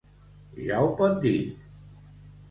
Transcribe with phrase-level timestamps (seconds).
[0.69, 1.33] Ja ho pot dir!